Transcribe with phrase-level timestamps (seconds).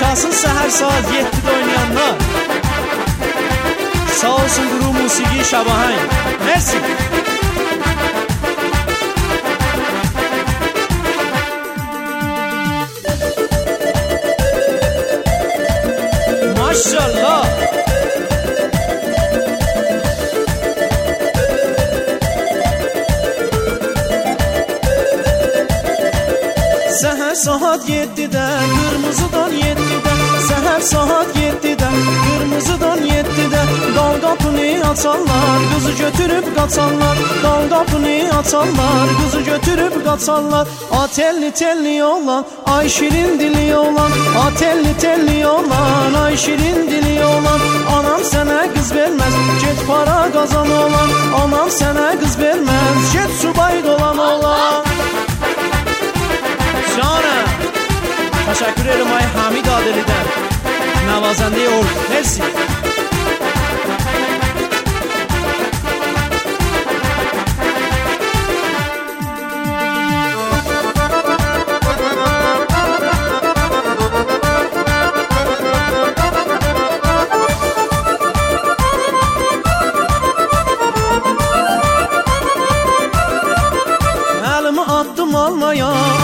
[0.00, 2.14] Yaşasın səhər saat 7-də oynayanlar.
[4.20, 5.92] Sağ olsun Quru Musiqi Şabahan.
[6.46, 6.78] Mersi.
[27.30, 30.14] Səhər saat 7-də, qırmızıdan 7-də
[30.48, 31.90] Səhər saat 7-də,
[32.24, 33.60] qırmızıdan 7-də
[33.96, 42.44] Dal qapını açarlar, qızı götürüb qaçarlar Dal qapını açarlar, qızı götürüb qaçarlar Atelli telli olan,
[42.66, 44.10] ay şirin dili olan.
[44.46, 47.60] Atelli telli olan, ay şirin dili olan.
[47.96, 51.10] Anam sənə qız verməz, get para qazan olan.
[51.42, 52.79] Anam sənə qız verməz,
[59.20, 60.24] همی داده لیدن
[61.08, 62.42] نوازنده اول مرسی.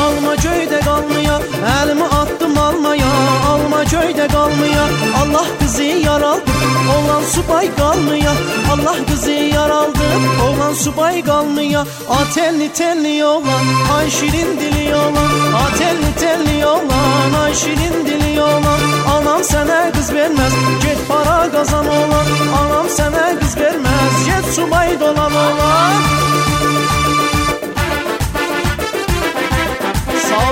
[0.04, 1.40] Alma köyde kalmaya
[1.82, 3.06] Elimi attım almaya,
[3.48, 4.84] alma köyde kalmaya
[5.22, 6.50] Allah kızı yaraldı,
[6.98, 8.32] olan subay kalmaya
[8.72, 10.06] Allah kızı yaraldı,
[10.48, 13.64] olan subay kalmaya Atelli telli olan,
[13.96, 15.30] ay şirin dili olan
[15.64, 18.80] Atelli telli olan, ay şirin dili olan
[19.16, 20.52] Anam sana kız vermez,
[20.82, 22.26] get para kazan olan
[22.60, 25.92] Anam sana kız vermez, get subay dolan olan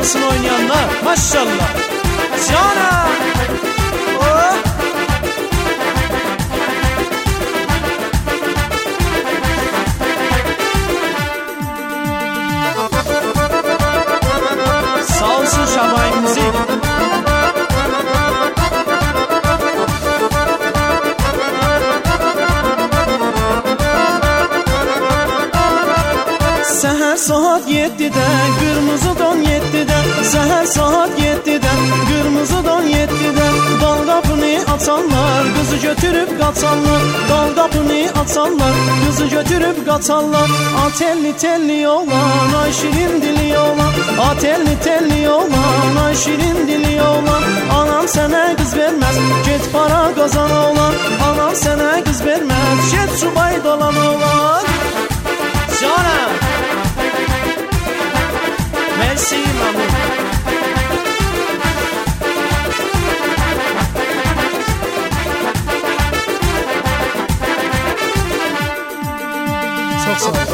[0.05, 0.85] Sağ olsun oynayanlar.
[1.05, 1.69] Maşallah.
[2.51, 3.09] Cana.
[4.21, 4.57] Oh.
[15.09, 16.55] Sağ olsun Şamay Müzik.
[26.85, 28.29] Səhər saat 7-də,
[28.59, 29.94] qırmızı don 7-də
[36.47, 38.75] kaçanlar Dalda bunu atanlar
[39.07, 40.51] Kızı götürüp kaçanlar
[40.87, 43.93] Atelli telli yolan Ay şirin dili yolan
[44.31, 47.43] Atelli telli yolan Ay şirin dili yolan
[47.81, 49.17] Anam sənə qız verməz
[49.47, 50.95] Get para qazan oğlan
[51.31, 54.65] Anam sənə qız verməz Get subay dolan oğlan
[55.81, 56.33] Canım
[58.99, 59.54] Mersi.
[70.15, 70.54] Awesome.